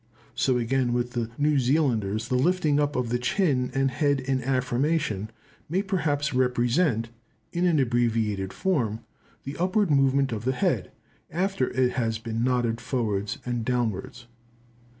[0.33, 5.29] So again with the New Zealanders, the lifting up the chin and head in affirmation
[5.69, 7.09] may perhaps represent
[7.53, 9.01] in an abbreviated form
[9.43, 10.91] the upward movement of the head
[11.29, 14.25] after it has been nodded forwards and downwards.